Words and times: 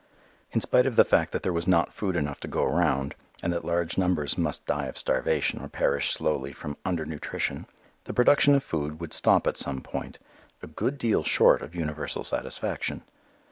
In 0.51 0.61
spite 0.61 0.87
of 0.87 0.95
the 0.95 1.05
fact 1.05 1.31
that 1.31 1.43
there 1.43 1.53
was 1.53 1.67
not 1.67 1.93
food 1.93 2.15
enough 2.15 2.39
to 2.39 2.47
go 2.47 2.63
round, 2.65 3.13
and 3.43 3.53
that 3.53 3.63
large 3.63 3.99
numbers 3.99 4.35
must 4.35 4.65
die 4.65 4.87
of 4.87 4.97
starvation 4.97 5.61
or 5.61 5.67
perish 5.69 6.09
slowly 6.09 6.53
from 6.53 6.75
under 6.83 7.05
nutrition, 7.05 7.67
the 8.05 8.13
production 8.15 8.55
of 8.55 8.63
food 8.63 8.99
would 8.99 9.13
stop 9.13 9.45
at 9.45 9.57
some 9.59 9.79
point 9.81 10.17
a 10.63 10.65
good 10.65 10.97
deal 10.97 11.23
short 11.23 11.61
of 11.61 11.75
universal 11.75 12.23
satisfaction. 12.23 13.03